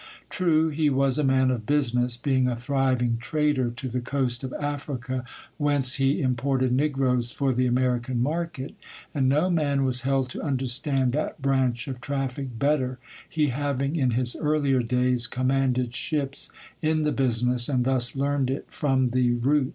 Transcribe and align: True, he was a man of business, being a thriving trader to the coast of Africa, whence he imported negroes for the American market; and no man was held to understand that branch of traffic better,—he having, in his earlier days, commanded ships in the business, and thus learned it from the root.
True, 0.31 0.69
he 0.69 0.89
was 0.89 1.19
a 1.19 1.23
man 1.23 1.51
of 1.51 1.67
business, 1.67 2.17
being 2.17 2.47
a 2.47 2.55
thriving 2.55 3.17
trader 3.21 3.69
to 3.69 3.87
the 3.87 3.99
coast 4.01 4.43
of 4.43 4.51
Africa, 4.53 5.23
whence 5.59 5.97
he 6.01 6.23
imported 6.23 6.71
negroes 6.71 7.31
for 7.31 7.53
the 7.53 7.67
American 7.67 8.19
market; 8.19 8.73
and 9.13 9.29
no 9.29 9.47
man 9.51 9.85
was 9.85 10.01
held 10.01 10.31
to 10.31 10.41
understand 10.41 11.13
that 11.13 11.39
branch 11.39 11.87
of 11.87 12.01
traffic 12.01 12.57
better,—he 12.57 13.49
having, 13.49 13.95
in 13.95 14.09
his 14.09 14.35
earlier 14.37 14.79
days, 14.81 15.27
commanded 15.27 15.93
ships 15.93 16.49
in 16.81 17.03
the 17.03 17.11
business, 17.11 17.69
and 17.69 17.85
thus 17.85 18.15
learned 18.15 18.49
it 18.49 18.65
from 18.71 19.11
the 19.11 19.33
root. 19.33 19.69